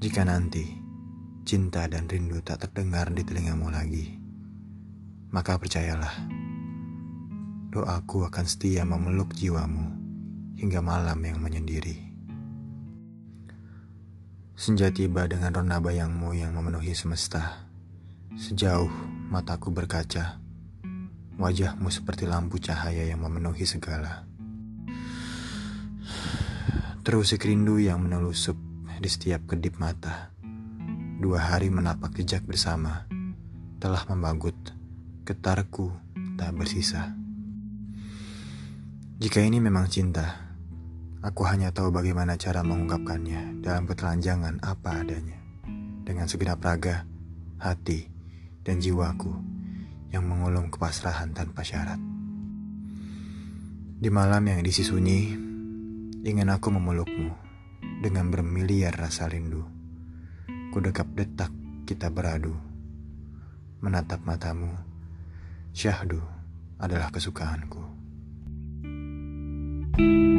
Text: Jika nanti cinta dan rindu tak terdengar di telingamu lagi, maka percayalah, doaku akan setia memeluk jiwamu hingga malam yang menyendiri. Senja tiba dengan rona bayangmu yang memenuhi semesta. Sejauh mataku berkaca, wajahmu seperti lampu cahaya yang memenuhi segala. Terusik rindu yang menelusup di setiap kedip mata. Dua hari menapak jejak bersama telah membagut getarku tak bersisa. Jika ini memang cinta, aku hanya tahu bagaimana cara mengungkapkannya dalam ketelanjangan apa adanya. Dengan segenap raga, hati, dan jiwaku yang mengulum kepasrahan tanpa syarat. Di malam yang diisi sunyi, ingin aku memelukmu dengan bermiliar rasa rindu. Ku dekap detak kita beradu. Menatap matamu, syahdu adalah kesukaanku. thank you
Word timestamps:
Jika 0.00 0.24
nanti 0.24 0.64
cinta 1.44 1.84
dan 1.84 2.08
rindu 2.08 2.40
tak 2.40 2.64
terdengar 2.64 3.12
di 3.12 3.20
telingamu 3.20 3.68
lagi, 3.68 4.16
maka 5.28 5.60
percayalah, 5.60 6.24
doaku 7.68 8.24
akan 8.24 8.46
setia 8.48 8.88
memeluk 8.88 9.36
jiwamu 9.36 9.92
hingga 10.56 10.80
malam 10.80 11.20
yang 11.20 11.44
menyendiri. 11.44 12.00
Senja 14.56 14.88
tiba 14.88 15.28
dengan 15.28 15.52
rona 15.52 15.76
bayangmu 15.84 16.32
yang 16.32 16.56
memenuhi 16.56 16.96
semesta. 16.96 17.68
Sejauh 18.40 18.88
mataku 19.28 19.68
berkaca, 19.68 20.40
wajahmu 21.36 21.92
seperti 21.92 22.24
lampu 22.24 22.56
cahaya 22.56 23.04
yang 23.04 23.20
memenuhi 23.20 23.68
segala. 23.68 24.24
Terusik 27.04 27.44
rindu 27.44 27.76
yang 27.76 28.00
menelusup 28.00 28.69
di 29.00 29.08
setiap 29.08 29.48
kedip 29.48 29.80
mata. 29.80 30.28
Dua 31.16 31.40
hari 31.40 31.72
menapak 31.72 32.12
jejak 32.20 32.44
bersama 32.44 33.08
telah 33.80 34.04
membagut 34.12 34.52
getarku 35.24 35.88
tak 36.36 36.52
bersisa. 36.52 37.16
Jika 39.16 39.40
ini 39.40 39.56
memang 39.56 39.88
cinta, 39.88 40.52
aku 41.24 41.48
hanya 41.48 41.72
tahu 41.72 41.88
bagaimana 41.88 42.36
cara 42.36 42.60
mengungkapkannya 42.60 43.64
dalam 43.64 43.88
ketelanjangan 43.88 44.60
apa 44.60 45.00
adanya. 45.00 45.40
Dengan 46.04 46.28
segenap 46.28 46.60
raga, 46.60 47.08
hati, 47.56 48.04
dan 48.64 48.84
jiwaku 48.84 49.32
yang 50.12 50.28
mengulum 50.28 50.68
kepasrahan 50.68 51.32
tanpa 51.32 51.64
syarat. 51.64 52.00
Di 54.00 54.08
malam 54.12 54.44
yang 54.44 54.60
diisi 54.60 54.84
sunyi, 54.84 55.32
ingin 56.24 56.48
aku 56.48 56.72
memelukmu 56.72 57.49
dengan 58.00 58.32
bermiliar 58.32 58.96
rasa 58.96 59.28
rindu. 59.28 59.62
Ku 60.72 60.80
dekap 60.80 61.12
detak 61.12 61.52
kita 61.84 62.08
beradu. 62.08 62.56
Menatap 63.84 64.24
matamu, 64.24 64.72
syahdu 65.76 66.20
adalah 66.80 67.12
kesukaanku. 67.12 68.00
thank 69.90 70.24
you 70.24 70.29